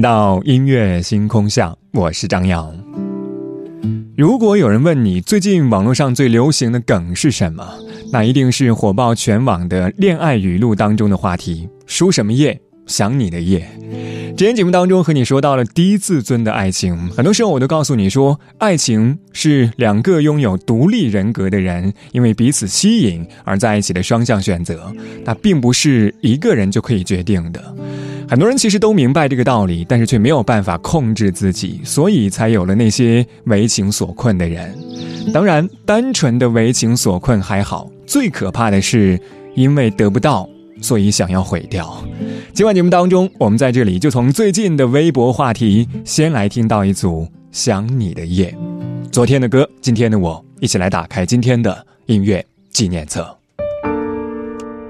[0.00, 2.72] 到音乐星空下，我是张扬。
[4.16, 7.62] 如果有人问你最近网络上最流行的梗是什么，
[8.10, 13.62] 那一定是火爆全网的恋爱语录当中的话题：“输什么夜，想你的夜。”
[14.38, 24.90] 之前节目当中和你说到了低自尊的爱情，很多时候我都告诉你说，爱情是两个拥有独立人格的人因为彼此吸引而在一起的双向选择，
[25.26, 27.62] 那并不是一个人就可以决定的。
[28.30, 34.72] 很多人其实都明白这个道理，但是却没有办法控制自己，所以才有了那些为情所困的人。
[35.34, 39.18] 当然，单纯的为情所困还好，最可怕的是
[39.56, 40.48] 因为得不到，
[40.80, 42.00] 所以想要毁掉。
[42.54, 48.56] 今晚节目当中，我们在这里就从最近的微博话题先来听到一组“想你的夜”。
[49.10, 53.36] 昨天的歌，今天的我，一起来打开今天的音乐纪念册。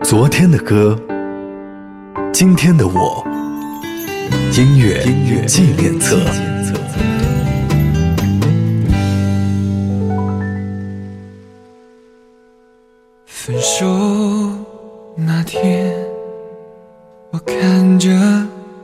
[0.02, 1.00] 昨天的歌。
[2.33, 3.23] 今天的我，
[4.56, 6.17] 音乐音乐纪念册。
[13.27, 13.84] 分手
[15.17, 15.92] 那天，
[17.33, 18.09] 我看着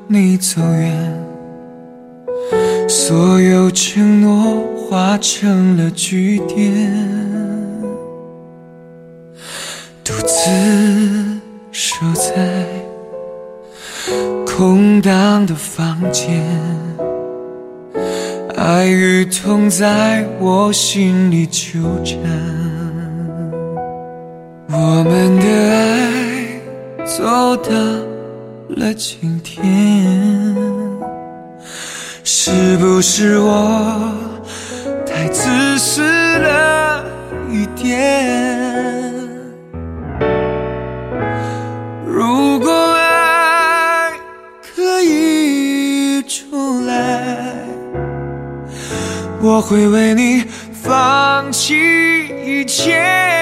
[0.08, 1.26] 你走远，
[2.88, 6.85] 所有承诺化成了句点。
[15.44, 16.42] 的房间，
[18.56, 22.18] 爱与痛在我心里纠缠。
[24.70, 27.24] 我们的爱走
[27.56, 27.72] 到
[28.68, 29.62] 了今天，
[32.24, 34.12] 是不是我
[35.04, 36.00] 太自私
[36.38, 37.04] 了
[37.50, 38.35] 一点？
[49.56, 50.44] 我会为你
[50.82, 51.72] 放弃
[52.44, 53.35] 一切。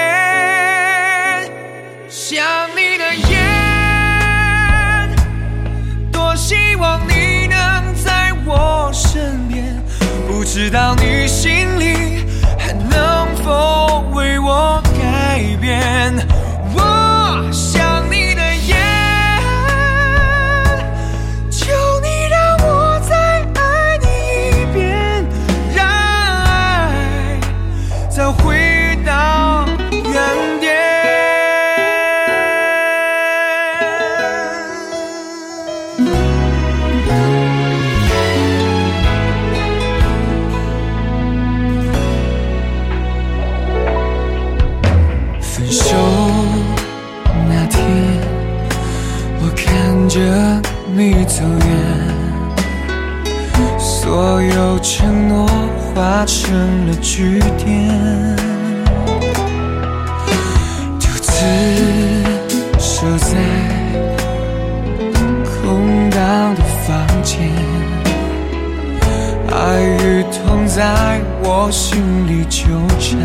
[70.85, 72.65] 在我心里纠
[72.99, 73.17] 缠，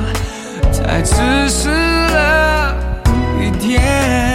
[0.85, 1.21] 太自
[1.51, 2.75] 私了
[3.39, 4.32] 一点？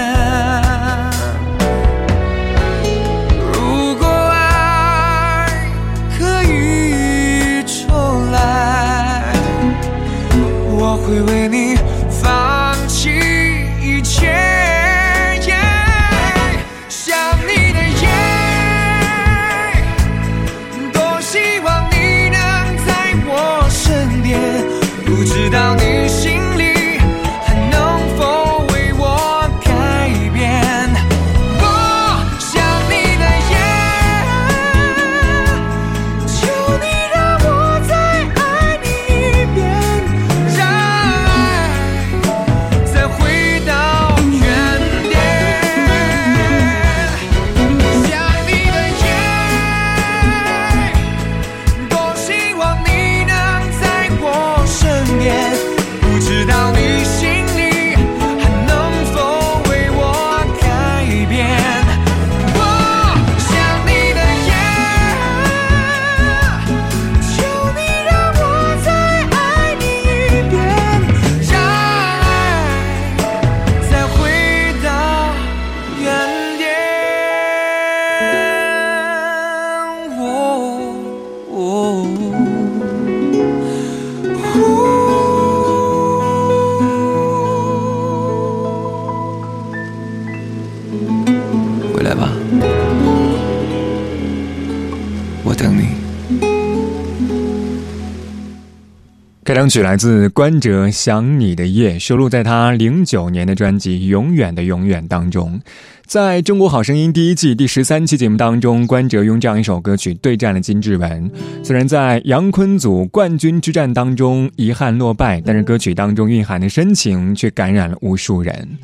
[99.60, 105.60] 歌曲来自关喆《想你的夜》，收录在他零九年的专辑《永远的永远》当中。
[106.06, 111.28] 在中国好声音第一季第十三期节目当中，关喆用这样一首歌曲对战了金志文。
[111.64, 118.78] 虽然在杨坤组冠军之战当中遗憾落败，但是歌曲当中蕴含的深情却感染了无数人。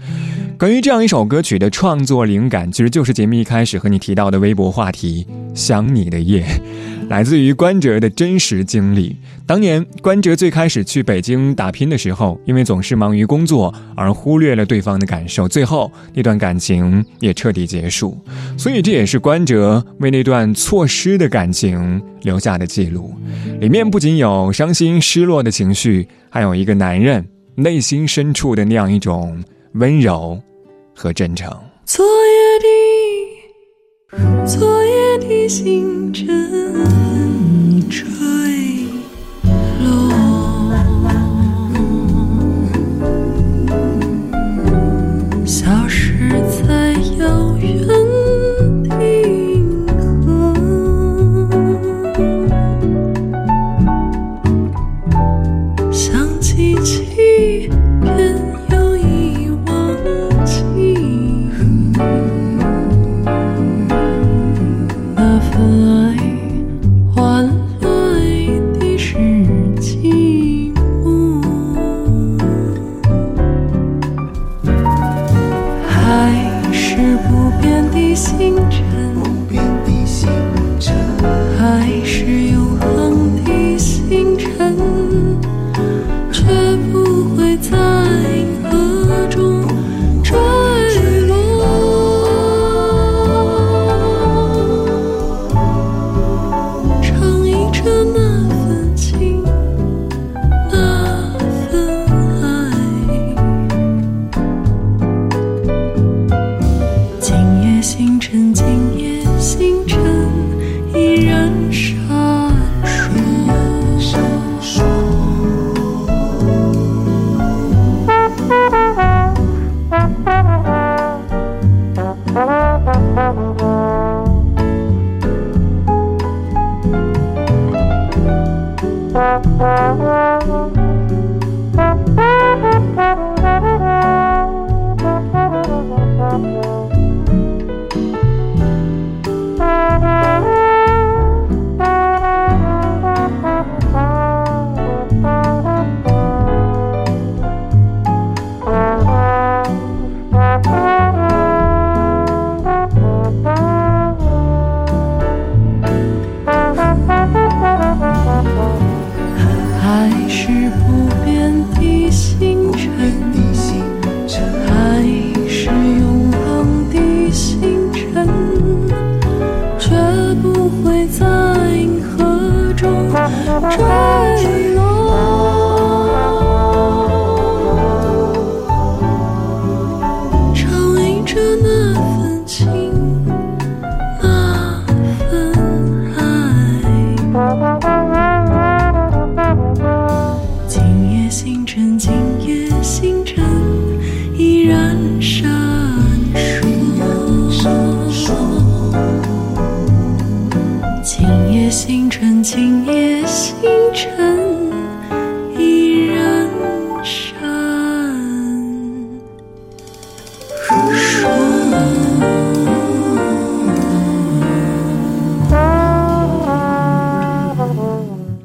[0.58, 6.44] 关于这样一首歌曲的创作灵感，其实就是节目一开始和你提到的微博话题“想你的夜”，
[7.08, 9.16] 来自于关喆的真实经历。
[9.46, 18.16] 当年关喆最开始去北京打拼的时候，因为总是忙于工作而忽略了对方的感受，最后那段感情也彻底结束。
[18.56, 23.12] 所以这也是关喆为那段错失的感情留下的记录。
[23.60, 27.26] 里面不仅有伤心失落的情绪，还有一个男人
[27.56, 29.42] 内心深处的那样一种。
[29.74, 30.40] 温柔
[30.94, 31.50] 和真诚
[31.84, 32.06] 昨
[32.36, 32.40] 夜
[34.12, 36.28] 的昨夜的星辰
[37.74, 38.04] 已坠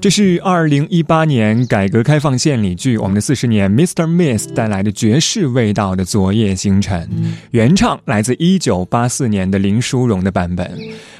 [0.10, 4.08] 是二零一八年改革开放献礼剧《我们的四十年》，Mr.
[4.08, 7.02] Miss 带来的爵士味道的《昨夜星辰》，
[7.52, 10.72] 原唱来自一九八四年的林淑荣的版本，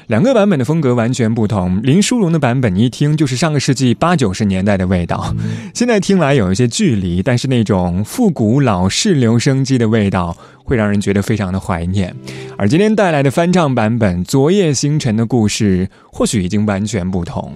[0.08, 1.80] 两个版本的风格完全不同。
[1.84, 5.32] 林淑荣的版本一听就是上个世纪八九十年代的味道，
[5.72, 12.12] 现在听来有一些距离，但是那种复古老式留声机的味道会让人觉得非常的怀念。
[12.58, 17.54] 而今天带来的翻唱版本《昨夜星辰》的故事或许已经完全不同，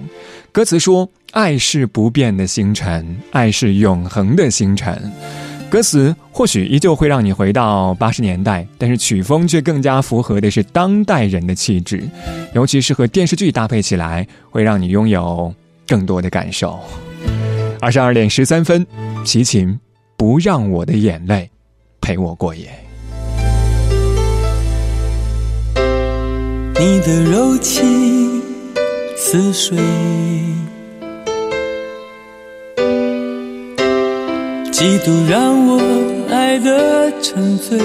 [0.52, 1.10] 歌词说。
[1.34, 5.12] 爱是不变的星辰，爱是永恒的星辰。
[5.68, 12.08] 歌词或许依旧会让你回到八十年代，但是曲风却更加符合的是当代人的气质，
[12.54, 15.52] 尤其是和电视剧搭配起来，会让你拥有
[15.88, 16.78] 更多的感受。
[17.80, 18.86] 二十二点十三分，
[19.24, 19.76] 齐秦，
[20.16, 21.50] 不让我的眼泪
[22.00, 22.68] 陪我过夜。
[26.78, 28.40] 你的柔情
[29.16, 29.76] 似水。
[34.74, 35.80] 嫉妒让我
[36.28, 37.78] 爱得沉醉，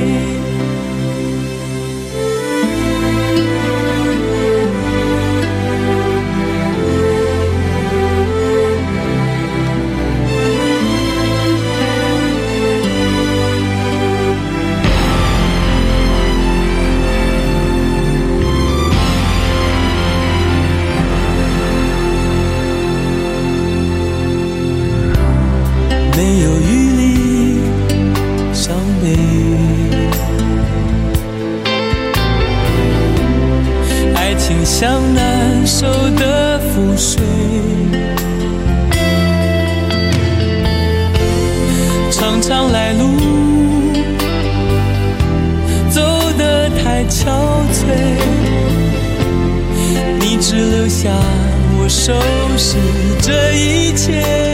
[51.91, 52.13] 收
[52.57, 52.77] 拾
[53.21, 54.50] 这一切。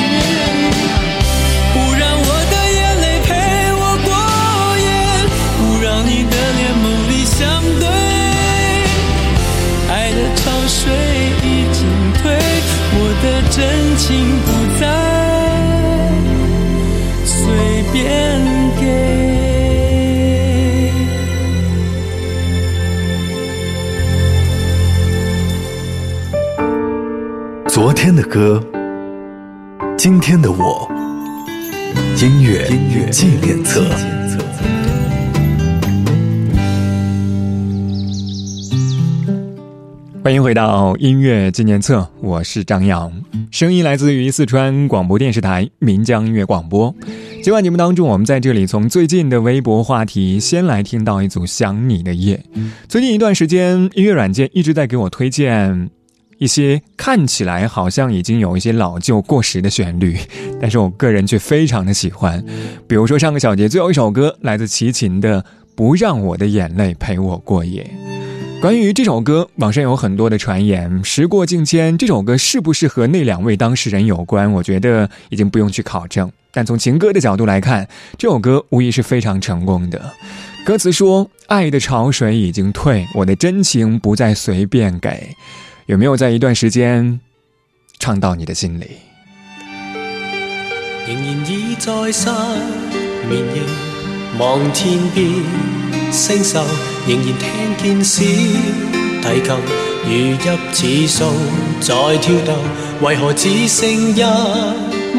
[28.07, 28.63] 天的歌，
[29.99, 30.89] 今天的我，
[32.23, 33.83] 音乐音乐纪念册。
[40.23, 43.13] 欢迎回到音乐纪念册，我是张扬，
[43.51, 46.95] 声音来自于四川广播电视台岷江音乐广播。
[47.43, 52.37] 今晚节目当中，我们在这里从最近的微博话题先来听到一组《想你的夜》。
[52.89, 55.91] 最近一段时间，音乐软件一直在给我推荐。
[56.39, 60.17] 一些看起来好像已经有一些老旧过时的旋律，
[60.61, 62.45] 但是我个人却非常的喜欢。
[62.87, 65.41] 比如说上个小节最后一首歌，来自齐秦的
[65.75, 67.89] 《不让我的眼泪陪我过夜》。
[68.61, 71.03] 关于这首歌，网上有很多的传言。
[71.05, 74.51] 时过境迁，这首歌是不是和那两位当事人有关？
[74.55, 76.31] 我觉得已经不用去考证。
[76.53, 77.87] 但从情歌的角度来看，
[78.19, 80.11] 这首歌无疑是非常成功的。
[80.65, 85.29] 歌词说：“爱的潮水已经退，我的真情不再随便给。”
[85.87, 87.21] 有没有在一段时间
[88.01, 88.87] 唱到你的心里？
[91.07, 92.29] 仍然倚在失
[93.29, 93.63] 眠夜，
[94.37, 95.31] 望天边
[96.11, 96.59] 星宿，
[97.07, 97.27] 仍然
[97.79, 99.57] 听见小提琴
[100.09, 100.37] 如
[100.73, 101.25] 泣似诉
[101.81, 102.57] 在跳动，
[103.03, 104.21] 为何只剩一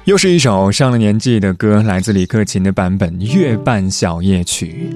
[0.05, 4.91] 又是一首上了年纪的歌，来自李克勤的版本《月半小夜曲》。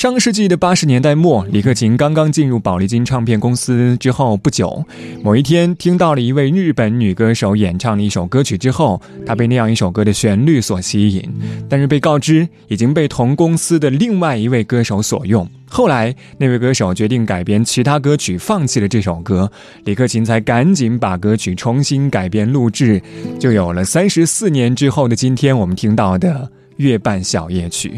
[0.00, 4.82] 上世纪的八十年代末，李克勤刚刚进入宝丽金唱片公司之后不久，
[5.22, 11.30] 某一天听到了一位日本女歌手演唱的一首歌曲之后，他被那样一首歌的旋律所吸引，
[11.68, 15.46] 但是被告知已经被同公司的另外一位歌手所用。
[15.68, 19.50] 后来，那位歌手决定改编其他歌曲，放弃了这首歌。
[19.84, 23.00] 李克勤才赶紧把歌曲重新改编录制，
[23.38, 26.30] 就有了三十四年之后的今天我们听到的
[26.76, 27.94] 《月半小夜曲》。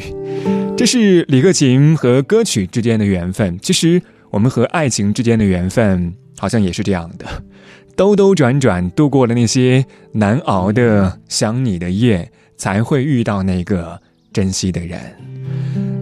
[0.77, 3.59] 这是李克勤和歌曲之间的缘分。
[3.61, 4.01] 其实，
[4.31, 7.27] 我们和爱情之间的缘分好像也是这样的，
[7.95, 14.01] 兜兜转转，度过了那些难熬的想你的夜，才会遇到那个
[14.33, 15.36] 珍惜的人。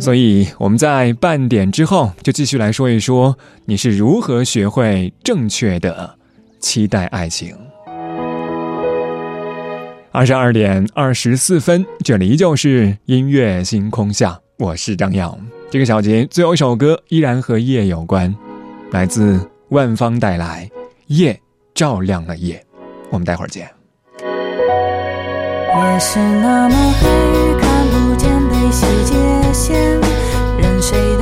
[0.00, 6.14] 所以我们在半点之后就继续来说一说你是如何学会正确的
[6.60, 7.54] 期待爱情。
[10.12, 15.36] 二十二点二十四分，这里依旧是音乐星空下，我是张扬。
[15.70, 18.32] 这个小节最后一首歌依然和夜有关，
[18.92, 20.70] 来自万方带来
[21.14, 21.36] 《夜
[21.74, 22.64] 照亮了夜》。
[23.10, 23.68] 我们待会儿见。
[25.74, 25.80] 被
[29.54, 31.13] 任谁。